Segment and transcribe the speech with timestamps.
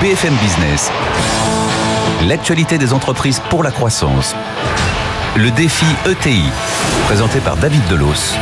[0.00, 0.92] BFM Business.
[2.28, 4.36] L'actualité des entreprises pour la croissance.
[5.36, 6.44] Le défi ETI,
[7.06, 8.36] présenté par David Delos.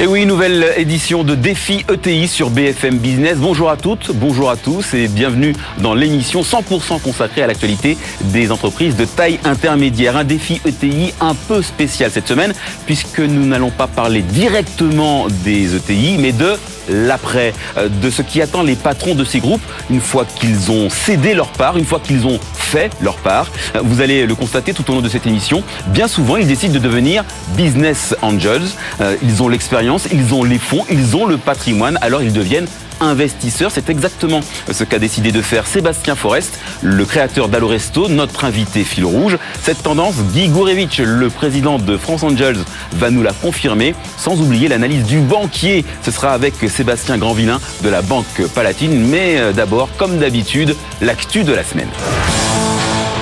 [0.00, 3.36] Et oui, nouvelle édition de Défi ETI sur BFM Business.
[3.36, 8.50] Bonjour à toutes, bonjour à tous et bienvenue dans l'émission 100% consacrée à l'actualité des
[8.50, 10.16] entreprises de taille intermédiaire.
[10.16, 12.54] Un défi ETI un peu spécial cette semaine
[12.86, 18.42] puisque nous n'allons pas parler directement des ETI mais de l'après, euh, de ce qui
[18.42, 22.00] attend les patrons de ces groupes une fois qu'ils ont cédé leur part, une fois
[22.00, 23.50] qu'ils ont fait leur part.
[23.74, 25.62] Euh, vous allez le constater tout au long de cette émission.
[25.88, 27.24] Bien souvent, ils décident de devenir
[27.56, 28.62] business angels.
[29.00, 32.68] Euh, ils ont l'expérience, ils ont les fonds, ils ont le patrimoine, alors ils deviennent
[33.04, 33.70] investisseurs.
[33.72, 39.04] C'est exactement ce qu'a décidé de faire Sébastien Forest, le créateur d'Aloresto, notre invité fil
[39.04, 39.38] rouge.
[39.62, 42.58] Cette tendance, Guy Gourevitch, le président de France Angels,
[42.92, 45.84] va nous la confirmer, sans oublier l'analyse du banquier.
[46.02, 49.08] Ce sera avec Sébastien Grandvillain de la Banque Palatine.
[49.08, 51.88] Mais euh, d'abord, comme d'habitude, l'actu de la semaine.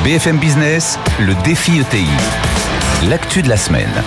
[0.05, 2.06] BFM Business, le défi ETI.
[3.08, 4.03] L'actu de la semaine.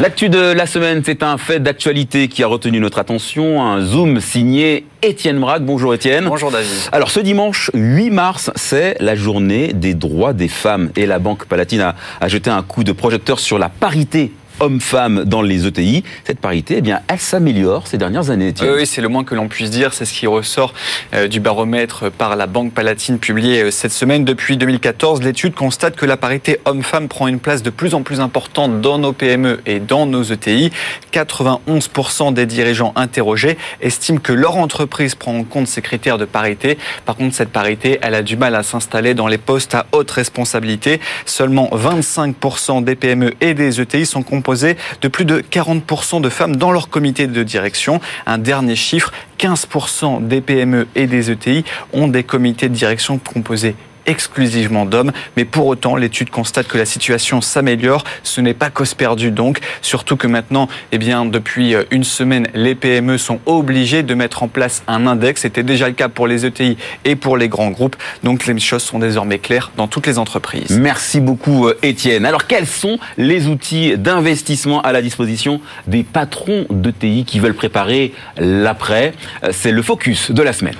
[0.00, 4.20] L'actu de la semaine, c'est un fait d'actualité qui a retenu notre attention, un zoom
[4.20, 5.64] signé Étienne Braque.
[5.64, 6.26] Bonjour Étienne.
[6.28, 6.70] Bonjour David.
[6.92, 11.46] Alors ce dimanche 8 mars, c'est la journée des droits des femmes et la Banque
[11.46, 16.04] Palatine a, a jeté un coup de projecteur sur la parité hommes-femmes dans les ETI.
[16.24, 18.52] Cette parité, eh bien, elle s'améliore ces dernières années.
[18.62, 19.92] oui, c'est le moins que l'on puisse dire.
[19.94, 20.74] C'est ce qui ressort
[21.14, 24.24] euh, du baromètre par la Banque Palatine publié euh, cette semaine.
[24.24, 28.20] Depuis 2014, l'étude constate que la parité homme-femme prend une place de plus en plus
[28.20, 30.70] importante dans nos PME et dans nos ETI.
[31.12, 36.78] 91% des dirigeants interrogés estiment que leur entreprise prend en compte ces critères de parité.
[37.04, 40.10] Par contre, cette parité, elle a du mal à s'installer dans les postes à haute
[40.10, 41.00] responsabilité.
[41.26, 46.56] Seulement 25% des PME et des ETI sont composés de plus de 40% de femmes
[46.56, 48.00] dans leur comité de direction.
[48.26, 53.76] Un dernier chiffre, 15% des PME et des ETI ont des comités de direction composés
[54.08, 55.12] exclusivement d'hommes.
[55.36, 58.02] Mais pour autant, l'étude constate que la situation s'améliore.
[58.24, 62.48] Ce n'est pas cause perdue donc, surtout que maintenant, eh bien, depuis euh, une semaine,
[62.54, 65.42] les PME sont obligées de mettre en place un index.
[65.42, 67.96] C'était déjà le cas pour les ETI et pour les grands groupes.
[68.24, 70.78] Donc les choses sont désormais claires dans toutes les entreprises.
[70.78, 72.24] Merci beaucoup euh, Étienne.
[72.24, 78.14] Alors quels sont les outils d'investissement à la disposition des patrons d'ETI qui veulent préparer
[78.38, 79.12] l'après?
[79.44, 80.76] Euh, C'est le focus de la semaine.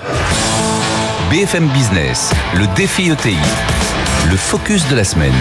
[1.29, 3.35] BFM Business, le défi ETI,
[4.31, 5.33] le focus de la semaine.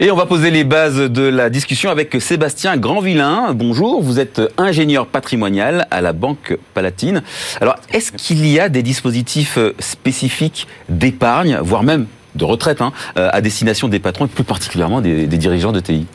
[0.00, 3.52] Et on va poser les bases de la discussion avec Sébastien Grandvillain.
[3.54, 7.22] Bonjour, vous êtes ingénieur patrimonial à la Banque Palatine.
[7.60, 13.40] Alors, est-ce qu'il y a des dispositifs spécifiques d'épargne, voire même de retraite, hein, à
[13.40, 16.06] destination des patrons et plus particulièrement des, dirigeants de TI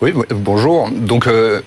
[0.00, 0.90] Oui, bonjour.
[0.90, 1.60] Donc, euh,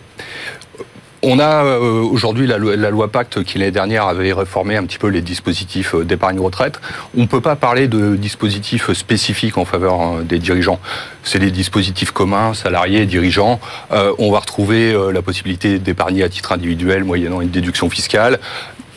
[1.27, 5.07] on a euh, aujourd'hui la, loi Pacte qui l'année dernière avait réformé un petit peu
[5.07, 6.79] les dispositifs euh, d'épargne retraite.
[7.17, 10.79] On ne peut pas parler de dispositifs spécifiques en faveur hein, des dirigeants.
[11.23, 13.59] C'est des dispositifs communs, salariés, dirigeants.
[13.91, 18.39] on va retrouver la possibilité d'épargner à titre individuel moyennant une déduction fiscale,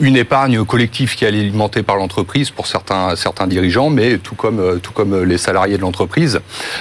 [0.00, 4.58] une épargne collective qui est alimentée par l'entreprise pour certains, certains dirigeants, mais tout comme,
[4.58, 6.40] euh, tout comme les salariés de l'entreprise.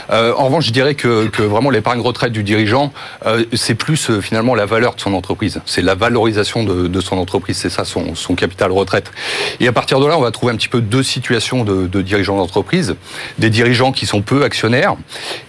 [0.10, 2.92] Euh, en revanche, je dirais que, que vraiment l'épargne retraite du dirigeant,
[3.26, 5.62] euh, c'est plus euh, finalement la valeur de son entreprise.
[5.66, 9.12] C'est la valorisation de, de son entreprise, c'est ça son, son, capital retraite.
[9.60, 12.02] Et à partir de là, on va trouver un petit peu deux situations de, de
[12.02, 12.96] dirigeants d'entreprise.
[13.38, 14.96] Des dirigeants qui sont peu actionnaires.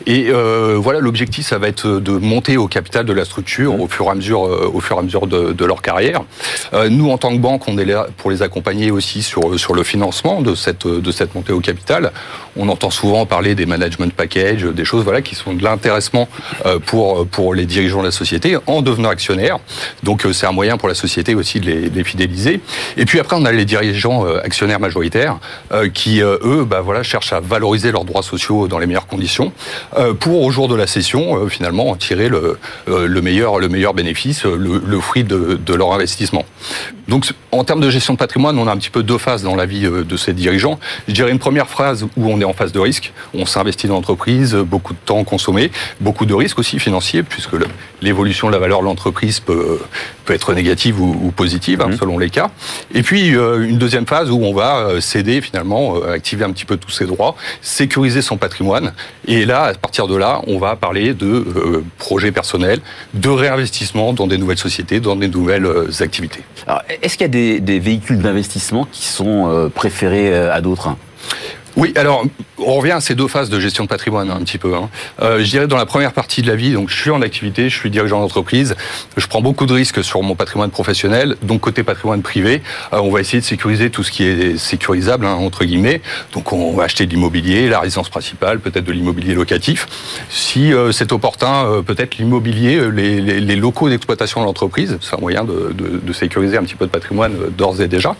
[0.07, 3.87] Et euh, voilà, l'objectif, ça va être de monter au capital de la structure au
[3.87, 6.23] fur et à mesure, au fur et à mesure de, de leur carrière.
[6.89, 9.85] nous, en tant que banque, qu'on est là pour les accompagner aussi sur, sur le
[9.85, 12.11] financement cette, de cette montée au capital.
[12.57, 16.29] On entend souvent parler des management packages, des choses voilà, qui sont de l'intéressement
[16.67, 19.59] euh, pour, pour les dirigeants de la société en devenant actionnaires.
[20.03, 22.61] Donc euh, c'est un moyen pour la société aussi de les, fidéliser.
[22.97, 25.39] Et puis après, on a les dirigeants euh, actionnaires majoritaires
[25.95, 29.53] qui, eux, bah, voilà, cherchent à valoriser leurs droits sociaux dans les meilleures conditions
[30.19, 34.45] pour, au jour de la session, finalement, en tirer le, le, meilleur, le meilleur bénéfice,
[34.45, 36.45] le, fruit de, de leur investissement.
[37.11, 39.57] Donc en termes de gestion de patrimoine, on a un petit peu deux phases dans
[39.57, 40.79] la vie euh, de ces dirigeants.
[41.09, 43.95] Je dirais une première phase où on est en phase de risque, on s'investit dans
[43.95, 45.71] l'entreprise, beaucoup de temps consommé,
[46.01, 47.55] beaucoup de risques aussi financiers, puisque
[48.03, 49.81] l'évolution de la valeur de l'entreprise peut,
[50.25, 51.99] peut être négative ou, positive, hein, mhm.
[51.99, 52.51] selon les cas.
[52.95, 56.91] Et puis, une deuxième phase où on va céder, finalement, activer un petit peu tous
[56.91, 58.93] ses droits, sécuriser son patrimoine.
[59.27, 62.81] Et là, à partir de là, on va parler de projets personnels,
[63.15, 65.69] de réinvestissement dans des nouvelles sociétés, dans des nouvelles
[66.01, 66.43] activités.
[67.03, 70.91] Est-ce qu'il y a des, des véhicules d'investissement qui sont préférés à d'autres?
[71.77, 72.25] Oui, alors
[72.59, 74.75] on revient à ces deux phases de gestion de patrimoine un petit peu.
[74.75, 74.89] Hein.
[75.23, 77.69] Euh, je dirais dans la première partie de la vie, donc je suis en activité,
[77.69, 78.75] je suis dirigeant d'entreprise,
[79.17, 81.37] je prends beaucoup de risques sur mon patrimoine professionnel.
[81.43, 82.63] Donc côté patrimoine privé,
[82.93, 86.01] euh, on va essayer de sécuriser tout ce qui est sécurisable hein, entre guillemets.
[86.33, 89.87] Donc on va acheter de l'immobilier, la résidence principale, peut-être de l'immobilier locatif.
[90.29, 95.73] Si euh, c'est opportun, peut-être l'immobilier, les, locaux d'exploitation de l'entreprise, c'est un moyen de,
[95.75, 98.17] de, de, sécuriser un petit peu de patrimoine d'ores et déjà.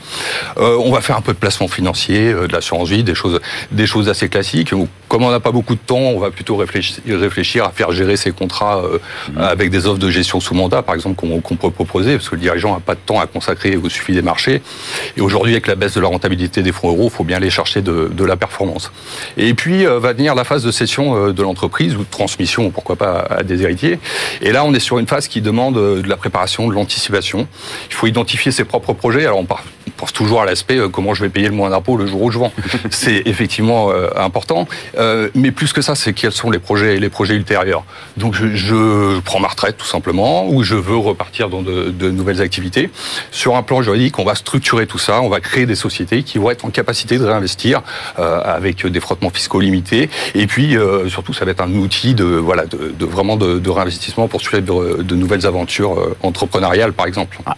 [0.57, 3.40] on va faire un peu de placement financier, de l'assurance vie, des choses
[3.71, 4.73] des choses assez classiques.
[5.09, 8.31] Comme on n'a pas beaucoup de temps, on va plutôt réfléchir, à faire gérer ces
[8.31, 8.99] contrats euh,
[9.33, 9.39] mmh.
[9.39, 12.41] avec des offres de gestion sous mandat, par exemple, qu'on peut proposer, parce que le
[12.41, 14.63] dirigeant n'a pas de temps à consacrer au suivi des marchés.
[15.17, 17.51] Et aujourd'hui, avec la baisse de la rentabilité des fonds euros, il faut bien aller
[17.51, 18.93] chercher de, la performance.
[19.39, 22.71] Et puis euh, va venir la phase de cession euh, de l'entreprise ou de transmission,
[22.71, 23.99] pourquoi pas à des héritiers.
[24.43, 27.49] Et là, on est sur une phase qui demande de la préparation, de l'anticipation.
[27.89, 29.25] Il faut identifier ses propres projets.
[29.25, 29.47] Alors on
[29.97, 32.39] pense toujours à l'aspect comment je vais payer le moins d'impôts le jour où je
[32.39, 32.53] vends.
[32.91, 34.69] C'est effectivement euh, important.
[34.99, 37.85] Euh, mais plus que ça, c'est quels sont les projets, les projets ultérieurs.
[38.17, 42.91] Donc je, prends ma retraite tout simplement, ou je veux repartir dans de, nouvelles activités.
[43.31, 46.39] Sur un plan juridique, on va structurer tout ça, on va créer des sociétés qui
[46.39, 47.83] vont être en capacité de réinvestir
[48.19, 50.11] euh, avec des frottements fiscaux limités.
[50.35, 50.77] Et puis
[51.09, 55.15] surtout, ça va être un outil de voilà de, vraiment de, réinvestissement pour suivre de,
[55.15, 57.39] nouvelles aventures entrepreneuriales, par exemple.
[57.47, 57.55] Ah,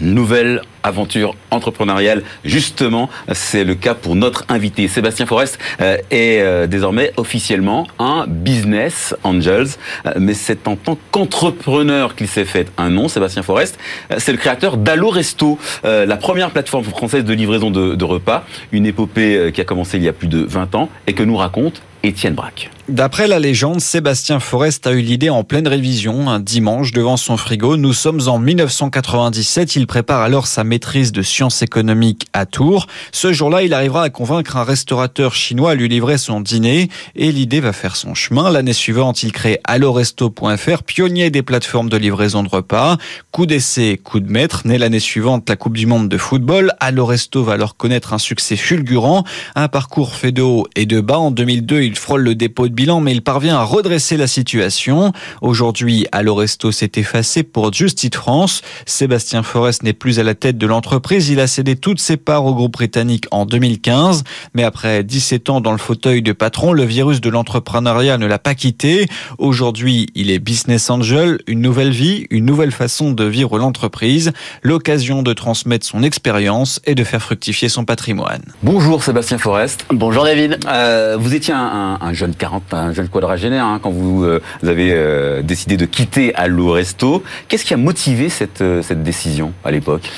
[0.00, 5.09] nouvelle aventure entrepreneuriale, justement, c'est le cas pour notre invité Sébastien.
[5.10, 9.66] Sébastien Forest euh, est euh, désormais officiellement un business angels,
[10.06, 13.08] euh, mais c'est en tant qu'entrepreneur qu'il s'est fait un nom.
[13.08, 13.76] Sébastien Forest,
[14.18, 18.86] c'est le créateur d'Allo Resto, la première plateforme française de livraison de, de repas, une
[18.86, 21.82] épopée qui a commencé il y a plus de 20 ans et que nous raconte
[22.02, 22.70] Étienne Braque.
[22.90, 27.36] D'après la légende, Sébastien Forest a eu l'idée en pleine révision, un dimanche, devant son
[27.36, 27.76] frigo.
[27.76, 29.76] Nous sommes en 1997.
[29.76, 32.88] Il prépare alors sa maîtrise de sciences économiques à Tours.
[33.12, 37.30] Ce jour-là, il arrivera à convaincre un restaurateur chinois à lui livrer son dîner et
[37.30, 38.50] l'idée va faire son chemin.
[38.50, 42.96] L'année suivante, il crée alloresto.fr, pionnier des plateformes de livraison de repas.
[43.30, 44.62] Coup d'essai, coup de maître.
[44.64, 46.72] Né l'année suivante, la Coupe du Monde de football.
[46.80, 49.22] Alloresto va alors connaître un succès fulgurant.
[49.54, 51.18] Un parcours fait de haut et de bas.
[51.18, 55.12] En 2002, il frôle le dépôt de bilan, mais il parvient à redresser la situation.
[55.40, 58.62] Aujourd'hui, Alloresto s'est effacé pour Just Eat France.
[58.86, 61.28] Sébastien Forest n'est plus à la tête de l'entreprise.
[61.28, 64.24] Il a cédé toutes ses parts au groupe britannique en 2015.
[64.54, 68.38] Mais après 17 ans dans le fauteuil de patron, le virus de l'entrepreneuriat ne l'a
[68.38, 69.08] pas quitté.
[69.38, 74.32] Aujourd'hui, il est business angel, une nouvelle vie, une nouvelle façon de vivre l'entreprise,
[74.62, 78.42] l'occasion de transmettre son expérience et de faire fructifier son patrimoine.
[78.62, 79.86] Bonjour Sébastien Forest.
[79.90, 80.58] Bonjour David.
[80.66, 81.60] Euh, vous étiez un,
[82.00, 86.34] un, jeune 40, un jeune quadragénaire hein, quand vous, euh, avez euh, décidé de quitter
[86.34, 87.22] Allo Resto.
[87.48, 90.10] Qu'est-ce qui a motivé cette, euh, cette décision à l'époque?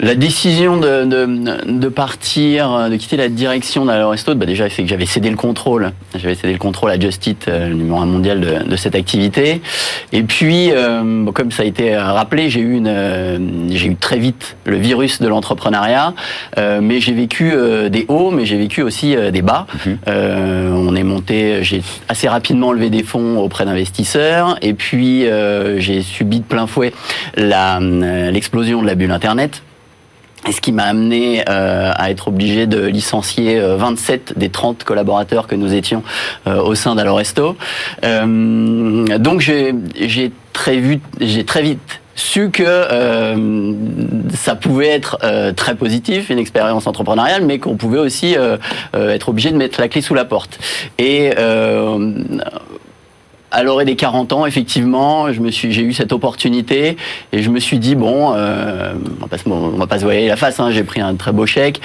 [0.00, 4.88] La décision de, de, de, partir, de quitter la direction d'Aloresto, bah déjà, fait que
[4.88, 5.92] j'avais cédé le contrôle.
[6.14, 8.94] J'avais cédé le contrôle à Just Eat, euh, le numéro un mondial de, de, cette
[8.94, 9.60] activité.
[10.12, 13.38] Et puis, euh, comme ça a été rappelé, j'ai eu une, euh,
[13.70, 16.14] j'ai eu très vite le virus de l'entrepreneuriat,
[16.58, 17.52] euh, mais j'ai vécu
[17.90, 19.66] des hauts, mais j'ai vécu aussi des bas.
[19.86, 19.98] Mhm.
[20.06, 25.24] on est monté, j'ai assez rapidement levé des fonds auprès d'investisseurs, et puis
[25.78, 26.92] j'ai subi de plein fouet
[27.36, 29.63] l'explosion de la bulle Internet et
[30.52, 35.46] ce qui m'a amené euh, à être obligé de licencier 27 euh, des 30 collaborateurs
[35.46, 36.02] que nous étions
[36.46, 37.56] euh, au sein d'Aloresto.
[38.02, 40.80] donc j'ai très,
[41.46, 42.86] très vite su que
[44.34, 45.18] ça pouvait être
[45.56, 48.36] très positif, une expérience entrepreneuriale, mais qu'on pouvait aussi
[48.94, 50.60] être obligé de mettre la clé sous la porte.
[50.98, 51.32] Et
[53.54, 56.96] à l'orée des 40 ans, effectivement, je me suis, j'ai eu cette opportunité
[57.32, 60.58] et je me suis dit bon, euh, on, va pas, pas se voiler la face.
[60.58, 61.80] Hein, j'ai pris un très beau chèque.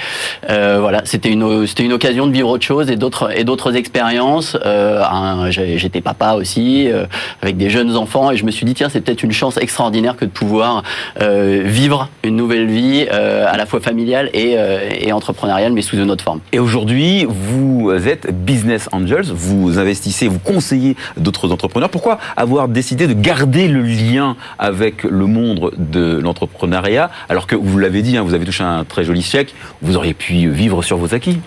[0.48, 3.76] Euh, voilà, c'était une, c'était une occasion de vivre autre chose et d'autres et d'autres
[3.76, 4.56] expériences.
[4.66, 7.06] Euh, j'étais papa aussi, euh,
[7.40, 10.16] avec des jeunes enfants et je me suis dit tiens, c'est peut-être une chance extraordinaire
[10.16, 10.82] que de pouvoir
[11.20, 14.56] euh, vivre une nouvelle vie euh, à la fois familiale et,
[15.00, 16.40] et entrepreneuriale, mais sous une autre forme.
[16.52, 23.06] Et aujourd'hui, vous êtes business angels, vous investissez, vous conseillez d'autres entreprises pourquoi avoir décidé
[23.06, 28.22] de garder le lien avec le monde de l'entrepreneuriat alors que vous l'avez dit, hein,
[28.22, 31.40] vous avez touché un très joli chèque, vous auriez pu vivre sur vos acquis?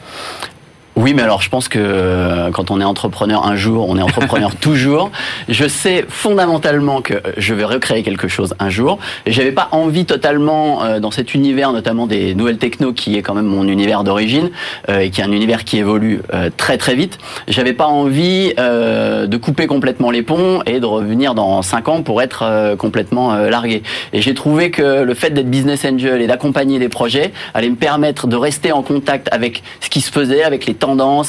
[0.96, 4.02] Oui, mais alors je pense que euh, quand on est entrepreneur un jour, on est
[4.02, 5.10] entrepreneur toujours.
[5.50, 9.00] Je sais fondamentalement que je vais recréer quelque chose un jour.
[9.26, 13.24] Et j'avais pas envie totalement euh, dans cet univers, notamment des nouvelles techno, qui est
[13.24, 14.52] quand même mon univers d'origine
[14.90, 16.22] euh, et qui est un univers qui évolue
[16.58, 17.18] très très vite.
[17.48, 22.22] J'avais pas envie de couper complètement les ponts et de revenir dans cinq ans pour
[22.22, 23.84] être complètement largué.
[24.14, 27.76] Et j'ai trouvé que le fait d'être business angel et d'accompagner les projets allait me
[27.76, 30.74] permettre de rester en contact avec ce qui se faisait, avec les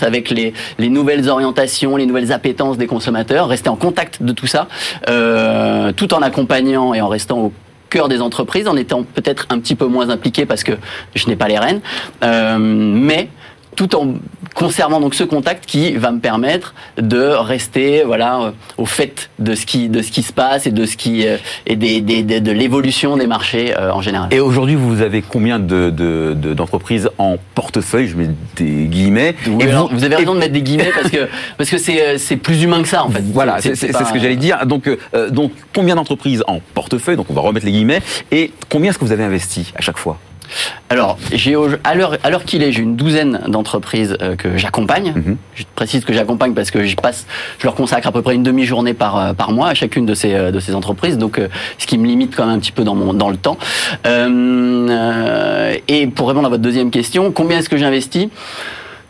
[0.02, 4.46] avec les, les nouvelles orientations, les nouvelles appétences des consommateurs, rester en contact de tout
[4.46, 4.68] ça,
[5.08, 7.52] euh, tout en accompagnant et en restant au
[7.90, 10.72] cœur des entreprises, en étant peut-être un petit peu moins impliqué parce que
[11.14, 11.80] je n'ai pas les rênes,
[12.24, 13.28] euh, mais
[13.76, 14.14] tout en
[14.54, 19.54] conservant donc ce contact qui va me permettre de rester voilà euh, au fait de
[19.54, 22.22] ce qui de ce qui se passe et de ce qui euh, et des, des,
[22.22, 24.28] de l'évolution des marchés euh, en général.
[24.32, 25.90] Et aujourd'hui, vous avez combien de,
[26.54, 28.08] d'entreprises en portefeuille?
[28.08, 29.34] Je mets des guillemets.
[29.46, 32.62] et vous, avez raison de mettre des guillemets parce que parce que c'est c'est plus
[32.62, 33.22] humain que ça en fait.
[33.32, 34.66] Voilà, c'est, c'est, ce que j'allais dire.
[34.66, 34.88] Donc
[35.30, 37.16] donc combien d'entreprises en portefeuille?
[37.16, 38.00] Donc on va remettre les guillemets.
[38.30, 40.18] Et combien est-ce que vous avez investi à chaque fois?
[40.90, 45.12] Alors, j'ai à l'heure qu'il est, j'ai une douzaine d'entreprises euh, que j'accompagne.
[45.14, 45.36] Mhm.
[45.54, 47.26] Je précise que j'accompagne parce que je passe,
[47.58, 50.14] je leur consacre à peu près une demi-journée par euh, par mois à chacune de
[50.14, 51.18] ces euh, de ces entreprises.
[51.18, 51.40] Donc,
[51.78, 53.58] ce qui me limite quand même un petit peu dans mon dans le temps.
[55.88, 58.28] et pour répondre à votre deuxième question, combien est-ce que j'investis?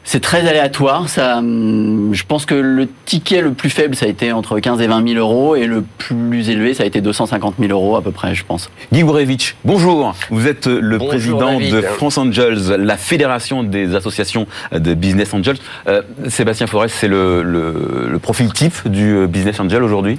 [0.04, 1.08] C'est très aléatoire.
[1.08, 4.80] Ça, hum, je pense que le ticket le plus faible, ça a été entre 15
[4.80, 8.02] et 20 000 euros, et le plus élevé, ça a été 250 000 euros à
[8.02, 8.70] peu près, je pense.
[8.92, 10.14] Guy Bourevitch, bonjour.
[10.30, 15.56] Vous êtes le président de France Angels, la fédération des associations de business angels.
[15.88, 20.18] Euh, Sébastien Forest, c'est le, le, profil type du euh, business angel aujourd'hui?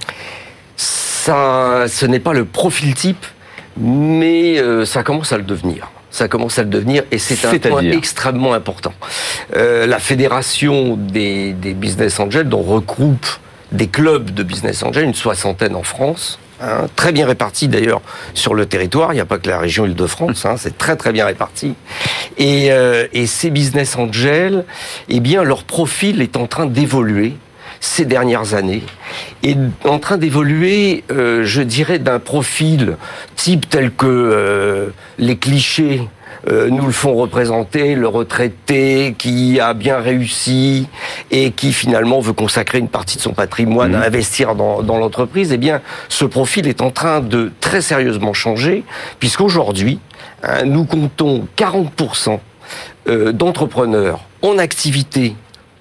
[0.75, 3.25] Ça, ce n'est pas le profil type,
[3.77, 7.59] mais euh, ça commence à le devenir ça commence à le devenir et c'est un
[7.59, 8.93] point extrêmement important.
[9.55, 13.27] Euh, la fédération des, business angels, dont regroupe
[13.73, 18.01] des clubs de business angels, une soixantaine en France, hein, très bien répartis d'ailleurs
[18.33, 19.11] sur le territoire.
[19.11, 21.75] Il n'y a pas que la région Île-de-France, hein, c'est très très bien réparti.
[22.37, 24.63] Et, euh, et ces business angels,
[25.09, 27.33] eh bien leur profil est en train d'évoluer
[27.79, 28.83] ces dernières années
[29.43, 32.97] est en train d'évoluer, euh, je dirais, d'un profil
[33.35, 36.01] type tel que euh, les clichés
[36.47, 40.87] euh, nous le font représenter, le retraité qui a bien réussi
[41.31, 44.03] et qui finalement veut consacrer une partie de son patrimoine à mmh.
[44.03, 48.83] investir dans, dans l'entreprise, eh bien, ce profil est en train de très sérieusement changer,
[49.19, 49.99] puisqu'aujourd'hui,
[50.43, 52.39] hein, nous comptons 40%
[53.33, 55.35] d'entrepreneurs en activité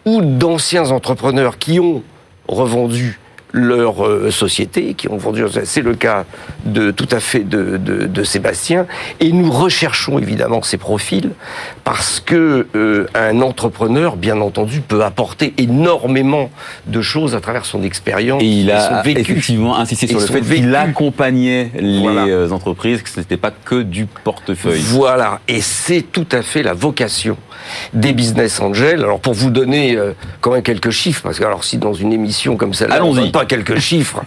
[0.05, 2.03] ou d'anciens entrepreneurs qui ont
[2.49, 3.19] revendu
[3.55, 5.45] leur euh, société, qui ont vendu.
[5.65, 6.25] C'est le cas
[6.65, 8.87] de tout à fait de, de, de, Sébastien.
[9.21, 11.31] Et nous recherchons évidemment ces profils
[11.85, 16.51] parce que euh, un entrepreneur, bien entendu, peut apporter énormément
[16.87, 18.43] de choses à travers son expérience.
[18.43, 23.21] Et il a effectivement insisté sur le fait qu'il accompagnait les euh, entreprises, que ce
[23.21, 24.81] n'était pas que du portefeuille.
[24.81, 25.41] Voilà.
[25.47, 27.37] Et c'est tout à fait la vocation
[27.93, 29.01] des business angels.
[29.01, 29.97] Alors pour vous donner
[30.41, 32.97] quand même quelques chiffres, parce que alors si dans une émission comme celle-là,
[33.45, 34.23] quelques chiffres.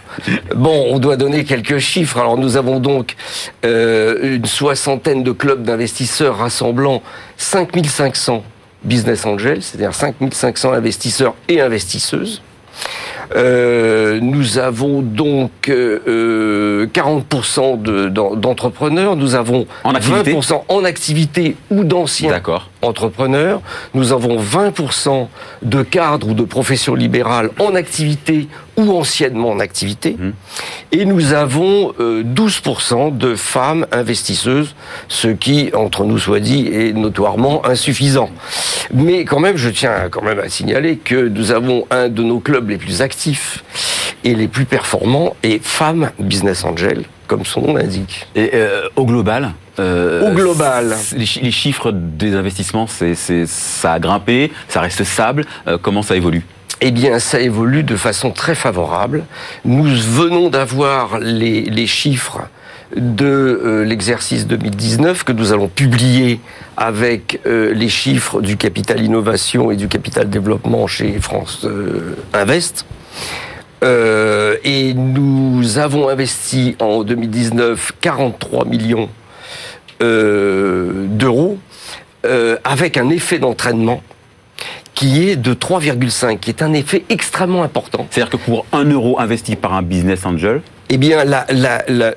[0.54, 2.18] Bon, on doit donner quelques chiffres.
[2.18, 3.16] Alors nous avons donc
[3.64, 7.02] euh, une soixantaine de clubs d'investisseurs rassemblant
[7.36, 8.42] 5500
[8.84, 12.42] business angels, c'est-à-dire 5500 investisseurs et investisseuses.
[13.36, 16.88] Euh, nous avons donc 40%
[17.88, 22.40] euh, d'entrepreneurs, nous avons en 20% en activité ou d'anciens
[22.82, 23.60] entrepreneurs,
[23.94, 25.28] nous avons 20%
[25.62, 30.16] de cadres ou de professions libérales en activité ou anciennement en activité.
[30.18, 30.30] Mmh.
[30.92, 34.74] Et nous avons 12% euh, de femmes investisseuses,
[35.08, 38.30] ce qui, entre nous soit dit, est notoirement insuffisant.
[38.94, 42.38] Mais quand même, je tiens quand même à signaler que nous avons un de nos
[42.38, 43.64] clubs les plus actifs
[44.24, 48.26] et les plus performants et femmes business angel, comme son nom l'indique.
[48.34, 50.96] Et euh, au global euh, au global.
[51.16, 53.14] Les, chiffres des investissements, c'est,
[53.46, 55.44] ça a grimpé, ça reste stable.
[55.82, 56.42] comment ça évolue?
[56.80, 59.24] Eh bien, ça évolue de façon très favorable.
[59.64, 62.42] Nous venons d'avoir les, chiffres
[62.96, 66.40] de euh, l'exercice 2019 que nous allons publier
[66.76, 72.86] avec euh, les chiffres du capital innovation et du capital développement chez France euh, Invest.
[73.82, 79.08] Et nous avons investi en 2019 43 millions
[80.00, 81.58] d'euros
[82.64, 84.02] avec un effet d'entraînement
[84.98, 88.08] qui est de 3,5, qui est un effet extrêmement important.
[88.10, 91.24] C'est-à-dire que pour un euro investi par un business angel Eh bien,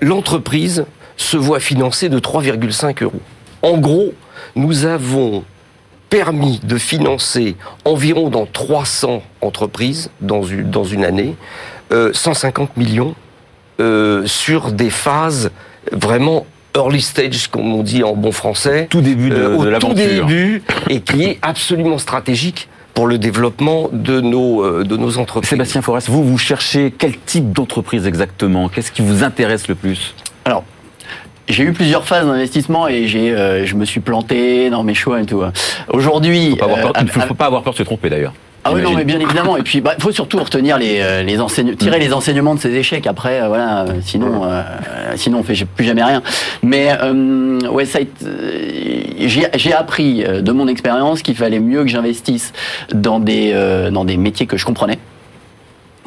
[0.01, 3.21] l'entreprise se voit financer de 3,5 euros.
[3.61, 4.15] En gros,
[4.55, 5.43] nous avons
[6.11, 11.35] permis de financer environ dans 300 entreprises dans une, dans une année,
[11.89, 13.15] 150 euh, millions
[13.79, 15.49] euh, sur des phases
[15.91, 18.87] vraiment early stage, comme on dit en bon français.
[18.89, 24.19] Tout début de, euh, Tout début, et qui est absolument stratégique pour le développement de
[24.19, 25.49] nos, euh, de nos entreprises.
[25.49, 28.69] Sébastien Forest, vous, vous cherchez quel type d'entreprise exactement?
[28.69, 30.13] Qu'est-ce qui vous intéresse le plus?
[30.45, 30.63] Alors,
[31.51, 35.21] j'ai eu plusieurs phases d'investissement et j'ai, euh, je me suis planté dans mes choix
[35.21, 35.43] et tout.
[35.89, 38.33] Aujourd'hui, il ne faut, pas avoir peur de se tromper d'ailleurs.
[38.63, 39.57] Ah oui, non, mais bien évidemment.
[39.57, 42.59] Et puis, il bah, faut surtout retenir les, euh, les enseignements, tirer les enseignements de
[42.59, 43.07] ces échecs.
[43.07, 44.43] Après, euh, voilà, euh, sinon,
[45.15, 46.21] sinon on fait plus jamais rien.
[46.61, 46.91] Mais
[47.71, 47.99] ouais, ça,
[49.19, 52.53] j'ai appris de mon expérience qu'il fallait mieux que j'investisse
[52.93, 53.53] dans des
[53.91, 54.99] dans des métiers que je comprenais.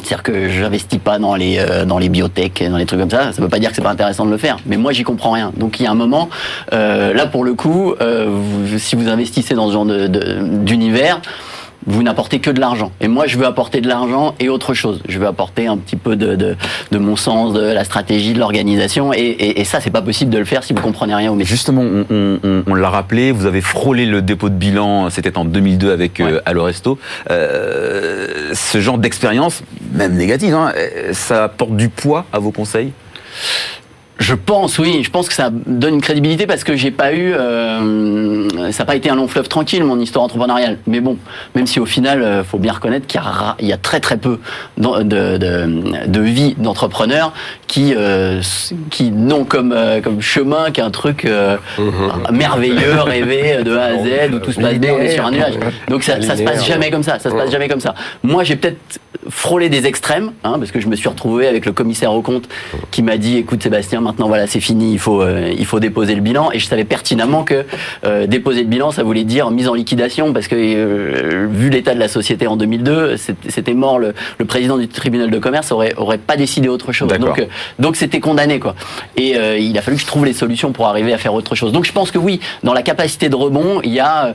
[0.04, 3.32] C'est-à-dire que j'investis pas dans les dans les biotech, dans les trucs comme ça.
[3.32, 5.32] Ça veut pas dire que c'est pas intéressant de le faire, mais moi j'y comprends
[5.32, 5.52] rien.
[5.56, 6.28] Donc il y a un moment,
[6.72, 7.94] là pour le coup,
[8.78, 11.20] si vous investissez dans ce genre d'univers,
[11.86, 12.92] vous n'apportez que de l'argent.
[13.00, 15.02] Et moi, je veux apporter de l'argent et autre chose.
[15.08, 16.56] Je veux apporter un petit peu de, de,
[16.90, 19.12] de mon sens, de la stratégie, de l'organisation.
[19.12, 21.34] Et, et, et, ça, c'est pas possible de le faire si vous comprenez rien au
[21.34, 21.54] métier.
[21.54, 25.44] Justement, on, on, on l'a rappelé, vous avez frôlé le dépôt de bilan, c'était en
[25.44, 26.32] 2002 avec ouais.
[26.32, 26.98] euh, Aloresto.
[27.30, 29.62] Euh, ce genre d'expérience,
[29.92, 30.72] même négative, hein,
[31.12, 32.92] ça apporte du poids à vos conseils?
[34.18, 35.02] Je pense, oui.
[35.02, 38.86] Je pense que ça donne une crédibilité parce que j'ai pas eu, euh, ça n'a
[38.86, 40.78] pas été un long fleuve tranquille mon histoire entrepreneuriale.
[40.86, 41.18] Mais bon,
[41.54, 43.20] même si au final, euh, faut bien reconnaître qu'il
[43.60, 44.38] y, y, a très très peu
[44.78, 47.32] de, de, de vie d'entrepreneurs
[47.66, 48.40] qui euh,
[48.90, 52.32] qui n'ont comme euh, comme chemin qu'un truc euh, mmh.
[52.32, 55.32] merveilleux, rêvé de A à Z où tout se passe bien, on est sur un
[55.32, 55.54] nuage.
[55.88, 57.18] Donc ça, ça se passe jamais comme ça.
[57.18, 57.94] Ça se passe jamais comme ça.
[58.22, 61.72] Moi, j'ai peut-être frôlé des extrêmes, hein, parce que je me suis retrouvé avec le
[61.72, 62.48] commissaire au compte
[62.90, 66.14] qui m'a dit, écoute Sébastien maintenant voilà c'est fini, il faut euh, il faut déposer
[66.14, 66.50] le bilan.
[66.52, 67.64] Et je savais pertinemment que
[68.04, 71.94] euh, déposer le bilan ça voulait dire mise en liquidation parce que euh, vu l'état
[71.94, 73.16] de la société en 2002
[73.48, 77.08] c'était mort le, le, président du tribunal de commerce aurait aurait pas décidé autre chose.
[77.08, 77.44] Donc
[77.78, 78.74] donc c'était condamné quoi.
[79.16, 81.72] Et il a fallu que je trouve les solutions pour arriver à faire autre chose.
[81.72, 84.34] Donc je pense que oui dans la capacité de rebond il y a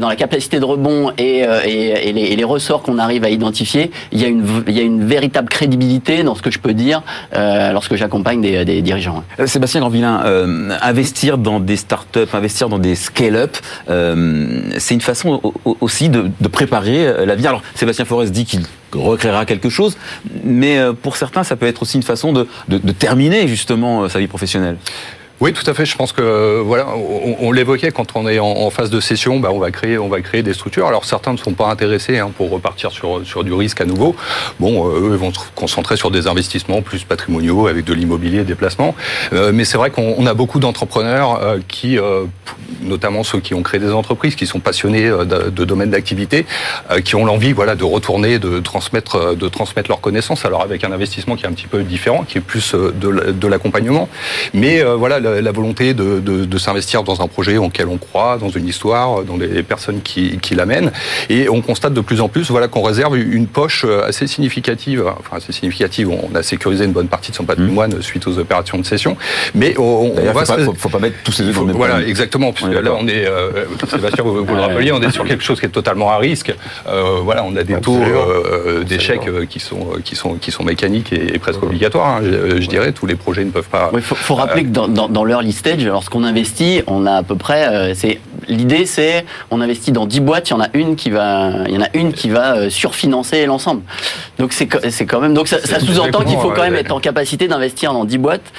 [0.00, 3.30] dans la capacité de rebond et, et, et, les, et les, ressorts qu'on arrive à
[3.30, 6.58] identifier il y a une il y a une véritable crédibilité dans ce que je
[6.58, 7.02] peux dire
[7.34, 9.07] lorsque j'accompagne des, des dirigeants
[9.38, 13.56] euh, Sébastien Grandvillain, euh, investir dans des startups, investir dans des scale-up,
[13.88, 15.40] euh, c'est une façon
[15.80, 17.50] aussi de, de préparer l'avenir.
[17.50, 19.96] Alors, Sébastien Forest dit qu'il recréera quelque chose,
[20.44, 24.76] mais pour certains, ça peut être aussi une façon de terminer justement sa vie professionnelle.
[25.40, 25.86] Oui, tout à fait.
[25.86, 29.38] Je pense que voilà, on, on l'évoquait quand on est en, en phase de session,
[29.38, 30.88] bah, on va créer, on va créer des structures.
[30.88, 34.16] Alors certains ne sont pas intéressés hein, pour repartir sur sur du risque à nouveau.
[34.58, 38.56] Bon, euh, eux vont se concentrer sur des investissements plus patrimoniaux avec de l'immobilier, des
[38.56, 38.96] placements.
[39.32, 42.24] Euh, mais c'est vrai qu'on a beaucoup d'entrepreneurs euh, qui, euh,
[42.82, 46.46] notamment ceux qui ont créé des entreprises, qui sont passionnés euh, de, de domaines d'activité,
[46.90, 50.44] euh, qui ont l'envie, voilà, de retourner, de transmettre, de transmettre leurs connaissances.
[50.44, 53.46] Alors avec un investissement qui est un petit peu différent, qui est plus de, de
[53.46, 54.08] l'accompagnement.
[54.52, 58.48] Mais voilà la volonté de, de, de s'investir dans un projet auquel on croit, dans
[58.48, 60.92] une histoire, dans les personnes qui, qui l'amènent.
[61.28, 65.36] Et on constate de plus en plus voilà, qu'on réserve une poche assez significative, enfin
[65.36, 68.02] assez significative, on a sécurisé une bonne partie de son patrimoine mmh.
[68.02, 69.16] suite aux opérations de cession,
[69.54, 70.44] mais on, on va...
[70.44, 74.24] Faut, faut, pas mettre tous ces œufs Voilà, exactement, puisque là on est, euh, Sébastien,
[74.24, 76.54] vous, vous le rappeliez, on est sur quelque chose qui est totalement à risque.
[76.86, 81.12] Euh, voilà, on a des taux euh, d'échec qui sont, qui, sont, qui sont mécaniques
[81.12, 83.90] et, et presque obligatoires, hein, je, je, dirais, tous les projets ne peuvent pas...
[83.94, 87.22] Il faut, faut, rappeler que dans, dans, dans l'early stage, lorsqu'on investit, on a à
[87.22, 87.68] peu près.
[87.68, 91.10] Euh, c'est l'idée, c'est on investit dans 10 boîtes, il y en a une qui
[91.10, 93.82] va, il y en a une qui va euh, surfinancer l'ensemble.
[94.38, 95.34] Donc c'est c'est quand même.
[95.34, 98.52] Donc ça, ça sous-entend qu'il faut quand même être en capacité d'investir dans 10 boîtes.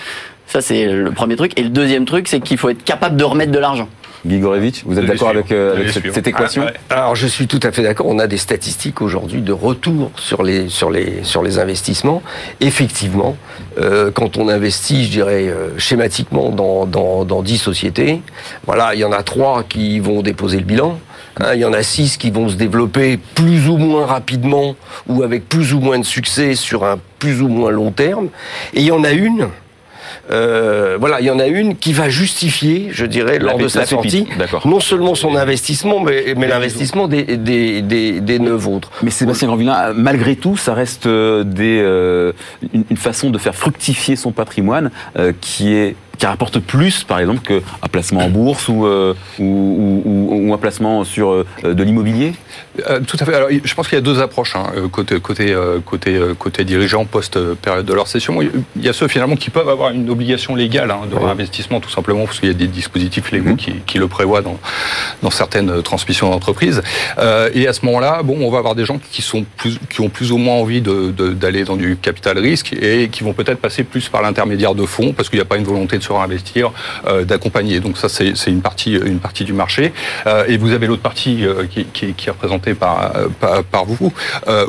[0.48, 1.58] Ça c'est le premier truc.
[1.60, 3.88] Et le deuxième truc, c'est qu'il faut être capable de remettre de l'argent.
[4.28, 6.74] Gigorevitch, vous êtes d'accord avec, euh, avec cette, cette, équation ah, ouais.
[6.90, 8.08] Alors je suis tout à fait d'accord.
[8.08, 12.22] On a des statistiques aujourd'hui de retour sur les sur les sur les investissements.
[12.60, 13.38] Effectivement,
[13.80, 18.22] euh, quand on investit, je dirais euh, schématiquement dans, dans dans 10 sociétés,
[18.66, 21.00] voilà, il y en a trois qui vont déposer le bilan.
[21.42, 24.76] Hein, il y en a six qui vont se développer plus ou moins rapidement
[25.08, 28.28] ou avec plus ou moins de succès sur un plus ou moins long terme.
[28.74, 29.48] Et il y en a une
[30.32, 33.86] euh, voilà, il y en a une qui va justifier, je dirais, lors de sa
[33.86, 34.28] sortie,
[34.66, 38.92] non seulement son investissement, mais, mais l'investissement des, des, des, des, neuf autres.
[39.02, 42.34] Mais Sébastien Grandvillain, malgré tout, ça reste euh, des, euh,
[42.74, 47.20] une, une, façon de faire fructifier son patrimoine euh, qui est qui rapporte plus, par
[47.20, 48.86] exemple, qu'un placement en bourse ou,
[49.40, 52.34] ou, un placement sur de l'immobilier?
[53.08, 53.34] Tout à fait.
[53.34, 55.56] Alors, je pense qu'il y a deux approches hein, côté côté
[55.86, 58.42] côté côté dirigeant post période de leur session.
[58.42, 61.90] Il y a ceux finalement qui peuvent avoir une obligation légale hein, de réinvestissement, tout
[61.90, 63.58] simplement parce qu'il y a des dispositifs légaux mmh.
[63.58, 64.60] qui, qui, le prévoient dans
[65.22, 66.82] dans certaines transmissions d'entreprise.
[67.54, 70.10] et à ce moment-là, bon, on va avoir des gens qui sont plus, qui ont
[70.10, 74.10] plus ou moins envie d'aller dans du capital risque et qui vont peut-être passer plus
[74.10, 76.72] par l'intermédiaire de fonds parce qu'il n'y a pas une volonté de se réinvestir,
[77.08, 77.80] euh, d'accompagner.
[77.80, 79.94] Donc ça, c'est une partie, une partie du marché.
[80.28, 83.12] Euh, et vous avez l'autre partie euh, qui, est représentée par,
[83.72, 84.12] par, vous,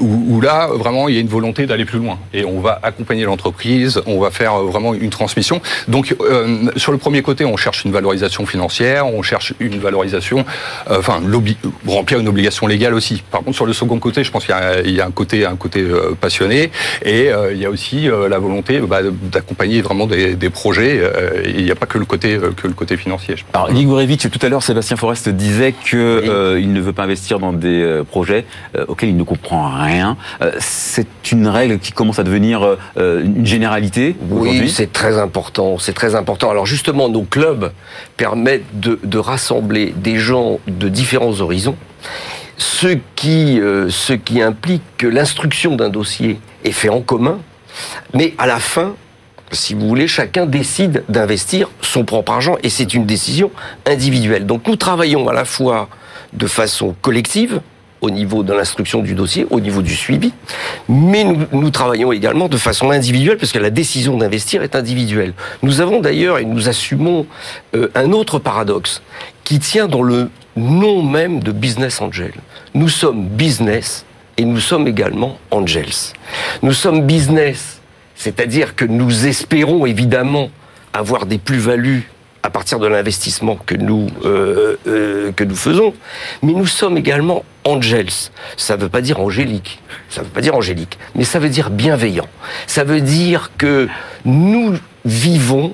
[0.01, 2.19] où, là, vraiment, il y a une volonté d'aller plus loin.
[2.35, 5.61] Et on va accompagner l'entreprise, on va faire vraiment une transmission.
[5.89, 6.15] Donc,
[6.77, 10.45] sur le premier côté, on cherche une valorisation financière, on cherche une valorisation,
[10.89, 11.21] enfin,
[11.87, 13.23] remplir une obligation légale aussi.
[13.31, 14.55] Par contre, sur le second côté, je pense qu'il
[14.87, 15.85] y, y, a un côté, un côté
[16.21, 16.71] passionné
[17.05, 19.01] et il y a aussi la volonté bah,
[19.31, 21.01] d'accompagner vraiment des, projets.
[21.45, 23.37] Il n'y a pas que le côté, que le côté financier.
[23.37, 27.53] Je Alors, Ligorevitch, tout à l'heure, Sébastien Forest disait qu'il ne veut pas investir dans
[27.53, 28.45] des projets
[28.89, 30.17] auxquels il ne comprend rien.
[30.59, 35.79] c'est une règle qui commence à devenir une généralité Oui, c'est très important.
[35.79, 36.51] C'est très important.
[36.51, 37.73] Alors justement, nos clubs
[38.17, 41.77] permettent de, de rassembler des gens de différents horizons
[42.61, 47.39] ce qui, ce qui implique que l'instruction d'un dossier est fait en commun,
[48.13, 48.95] mais à la fin,
[49.53, 53.51] si vous voulez, chacun décide d'investir son propre argent et c'est une décision
[53.87, 54.47] individuelle.
[54.47, 55.89] Donc nous travaillons à la fois
[56.33, 57.61] de façon collective,
[58.01, 60.33] au niveau de l'instruction du dossier, au niveau du suivi,
[60.89, 65.35] mais nous, travaillons également de façon individuelle parce que la décision d'investir est individuelle.
[65.63, 67.27] Nous avons d'ailleurs et nous assumons
[67.75, 69.03] euh, un autre paradoxe
[69.45, 72.33] qui tient dans le nom même de business angel.
[72.75, 74.05] Nous sommes business
[74.37, 76.15] et nous sommes également angels.
[76.63, 77.80] Nous sommes business,
[78.21, 80.51] c'est-à-dire que nous espérons évidemment
[80.93, 82.11] avoir des plus-values
[82.43, 85.95] à partir de l'investissement que nous euh, euh, que nous faisons,
[86.43, 88.13] mais nous sommes également angels.
[88.59, 89.81] Ça ne veut pas dire angélique,
[90.11, 92.29] ça ne veut pas dire angélique, mais ça veut dire bienveillant.
[92.67, 93.89] Ça veut dire que
[94.27, 94.75] nous
[95.07, 95.73] vivons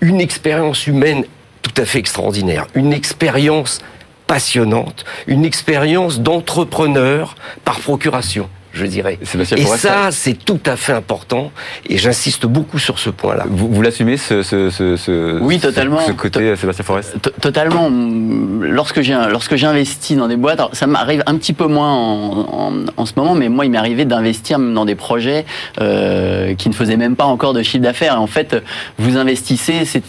[0.00, 1.24] une expérience humaine
[1.62, 3.80] tout à fait extraordinaire, une expérience
[4.28, 7.34] passionnante, une expérience d'entrepreneur
[7.64, 9.18] par procuration je dirais.
[9.56, 11.52] Et ça, c'est tout à fait important,
[11.88, 13.44] et j'insiste beaucoup sur ce point-là.
[13.48, 16.00] Vous, vous l'assumez, ce, ce, ce, oui, totalement.
[16.00, 17.90] Ce, côté Sébastien Forest Totalement.
[18.60, 23.06] Lorsque j'ai lorsque j'investis dans des boîtes, ça m'arrive un petit peu moins en, en,
[23.06, 25.46] ce moment, mais moi, il m'est arrivé d'investir dans des projets
[25.80, 28.20] euh, qui ne faisaient même pas encore de chiffre d'affaires.
[28.20, 28.56] En fait,
[28.98, 30.02] vous investissez, c'est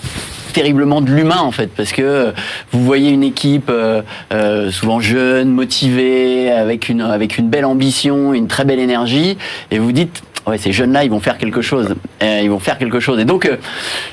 [0.56, 2.34] terriblement de l'humain en fait, parce que
[2.72, 8.34] vous voyez une équipe euh, euh, souvent jeune, motivée, avec une avec une belle ambition,
[8.34, 9.38] une très belle énergie,
[9.70, 11.96] et vous dites ouais, ces jeunes-là, ils vont faire quelque chose.
[12.22, 13.20] ils vont faire quelque chose.
[13.20, 13.52] Et donc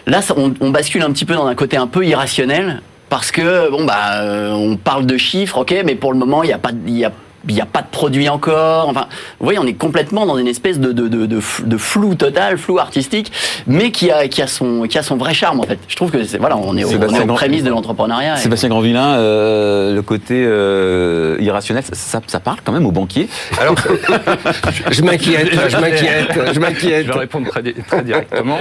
[0.08, 3.70] là, on, on, bascule un petit peu dans un côté un peu irrationnel parce que
[3.70, 6.72] bon bah on parle de chiffres, ok, mais pour le moment, il n'y a pas
[6.86, 7.12] il y a
[7.48, 8.88] il n'y a pas de produit encore.
[8.88, 9.06] Enfin,
[9.38, 12.78] vous voyez, on est complètement dans une espèce de, de, de, de flou total, flou
[12.78, 13.32] artistique,
[13.66, 15.78] mais qui a, qui, a son, qui a son vrai charme en fait.
[15.88, 18.36] Je trouve que c'est voilà, on est, au, on aux prémices de l'entrepreneuriat.
[18.36, 23.28] Sébastien Grandvillain, euh, le côté euh, irrationnel, ça, ça, parle quand même aux banquiers.
[23.60, 23.74] Alors,
[24.90, 27.06] je m'inquiète, je m'inquiète, je m'inquiète.
[27.06, 28.58] Je vais répondre très, très directement.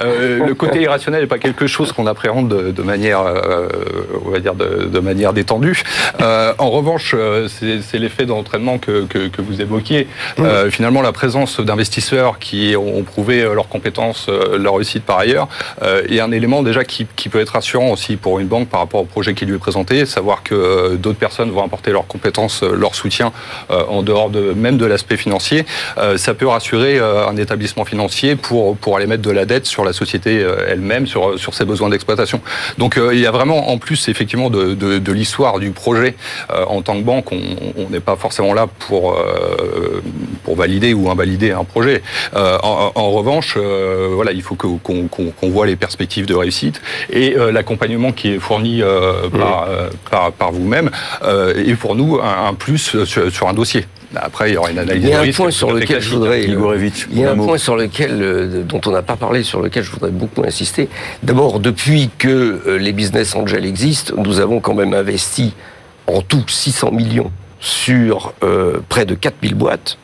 [0.00, 3.68] Euh, le côté irrationnel n'est pas quelque chose qu'on appréhende de, de manière, euh,
[4.24, 5.82] on va dire, de, de manière détendue.
[6.20, 7.14] Euh, en revanche,
[7.48, 10.06] c'est l'effet d'entraînement que, que, vous évoquiez,
[10.38, 10.42] mmh.
[10.44, 15.18] euh, finalement la présence d'investisseurs qui ont prouvé euh, leurs compétences, euh, leur réussite par
[15.18, 15.48] ailleurs,
[16.08, 19.00] est un élément déjà qui, qui, peut être rassurant aussi pour une banque par rapport
[19.00, 22.94] au projet qui lui est présenté, savoir que d'autres personnes vont apporter leurs compétences, leur
[22.94, 23.32] soutien
[23.68, 25.64] en dehors de même de l'aspect financier.
[26.16, 29.92] ça peut rassurer un établissement financier pour, pour aller mettre de la dette sur la
[29.92, 32.40] société elle-même, sur, sur ses besoins d'exploitation.
[32.78, 36.14] Donc il y a vraiment en plus effectivement de, de, de l'histoire du projet
[36.50, 40.02] en tant que banque, on n'est pas forcément là pour, euh,
[40.44, 42.02] pour valider ou invalider un projet.
[42.34, 48.12] Euh, en, revanche, euh, voilà, il faut qu'on voit les perspectives de réussite et l'accompagnement
[48.12, 48.82] qui est fourni
[49.38, 49.68] par,
[50.10, 50.90] par, par vous-même
[51.56, 53.86] est pour nous un, plus sur, un dossier.
[54.16, 55.04] Après, il y aura une analyse.
[55.04, 56.44] Il y a un point sur lequel je voudrais.
[56.44, 59.90] Il y a un point sur lequel, dont on n'a pas parlé, sur lequel je
[59.90, 60.88] voudrais beaucoup insister.
[61.22, 65.52] D'abord, depuis que les business angels existent, nous avons quand même investi
[66.06, 67.30] en tout 600 millions
[67.64, 69.98] sur euh, près de 4000 boîtes.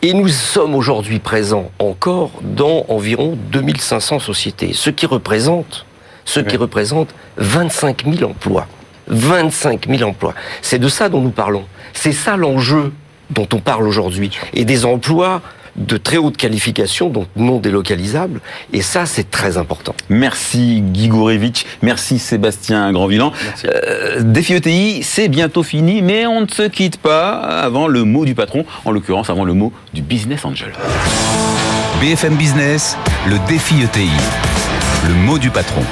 [0.00, 5.86] Et nous sommes aujourd'hui présents encore dans environ 2500 sociétés, ce qui représente,
[6.24, 8.66] ce qui représente 25 000 emplois.
[9.08, 10.34] 25 000 emplois.
[10.62, 11.64] C'est de ça dont nous parlons.
[11.92, 12.92] C'est ça l'enjeu
[13.30, 14.30] dont on parle aujourd'hui.
[14.52, 15.42] Et des emplois
[15.76, 18.40] de très haute qualification, donc non délocalisables.
[18.72, 19.94] Et ça, c'est très important.
[20.08, 23.32] Merci Guy Gourevitch, merci Sébastien Grandvillan.
[23.64, 28.24] Euh, Défi ETI, c'est bientôt fini, mais on ne se quitte pas avant le mot
[28.24, 30.72] du patron, en l'occurrence avant le mot du business angel.
[32.00, 34.10] BFM Business, le défi ETI,
[35.08, 35.82] le mot du patron.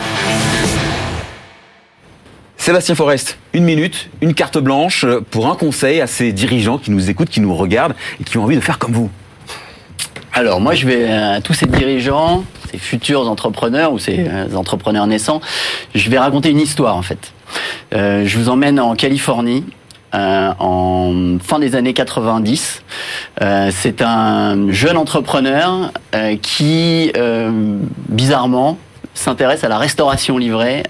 [2.56, 7.10] Sébastien Forest, une minute, une carte blanche pour un conseil à ces dirigeants qui nous
[7.10, 9.10] écoutent, qui nous regardent et qui ont envie de faire comme vous.
[10.34, 15.06] Alors moi je vais à tous ces dirigeants, ces futurs entrepreneurs ou ces euh, entrepreneurs
[15.06, 15.40] naissants,
[15.94, 17.32] je vais raconter une histoire en fait.
[17.92, 19.64] Euh, je vous emmène en Californie
[20.14, 22.82] euh, en fin des années 90.
[23.40, 27.12] Euh, c'est un jeune entrepreneur euh, qui,
[28.08, 28.76] bizarrement,
[29.14, 30.82] s'intéresse à la restauration livrée.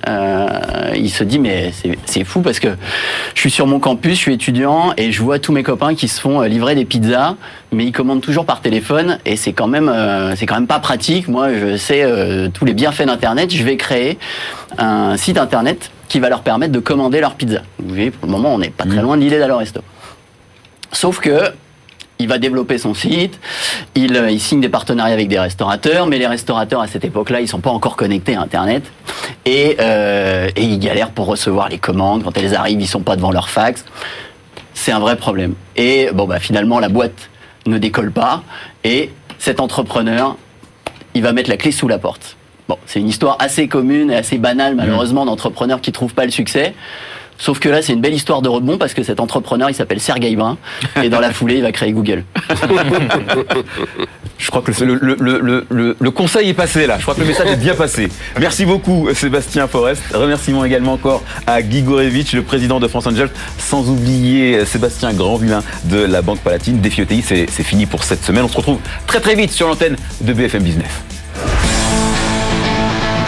[0.94, 1.72] il se dit mais
[2.06, 2.68] c'est fou parce que
[3.34, 6.08] je suis sur mon campus, je suis étudiant et je vois tous mes copains qui
[6.08, 7.34] se font livrer des pizzas,
[7.72, 9.92] mais ils commandent toujours par téléphone et c'est quand même
[10.36, 11.28] c'est quand même pas pratique.
[11.28, 12.06] Moi, je sais
[12.54, 13.52] tous les bienfaits d'internet.
[13.52, 14.18] Je vais créer
[14.78, 17.62] un site internet qui va leur permettre de commander leur pizza.
[17.78, 19.02] Vous voyez, pour le moment, on n'est pas très mm.
[19.02, 19.80] loin de l'idée d'aller au resto.
[20.92, 21.52] Sauf que
[22.22, 23.38] il va développer son site,
[23.94, 27.40] il, euh, il, signe des partenariats avec des restaurateurs, mais les restaurateurs à cette époque-là,
[27.40, 28.84] ils sont pas encore connectés à Internet
[29.44, 32.22] et, euh, et ils galèrent pour recevoir les commandes.
[32.24, 33.84] Quand elles arrivent, ils sont pas devant leur fax.
[34.74, 35.54] C'est un vrai problème.
[35.76, 37.30] Et bon, bah finalement, la boîte
[37.66, 38.42] ne décolle pas
[38.84, 40.36] et cet entrepreneur,
[41.14, 42.36] il va mettre la clé sous la porte
[42.86, 46.74] c'est une histoire assez commune et assez banale, malheureusement, d'entrepreneurs qui trouvent pas le succès.
[47.42, 49.98] Sauf que là, c'est une belle histoire de rebond parce que cet entrepreneur, il s'appelle
[49.98, 50.58] Sergey Brin.
[51.02, 52.22] Et dans la foulée, il va créer Google.
[54.38, 56.98] Je crois que le, conseil est passé là.
[56.98, 58.08] Je crois que le message est bien passé.
[58.38, 60.02] Merci beaucoup, Sébastien Forest.
[60.14, 63.28] Remerciements également encore à Guy Gorevitch, le président de France Angel.
[63.58, 66.78] Sans oublier Sébastien Grandvillain de la Banque Palatine.
[66.78, 68.44] Défi ETI, c'est fini pour cette semaine.
[68.44, 68.78] On se retrouve
[69.08, 70.92] très très vite sur l'antenne de BFM Business.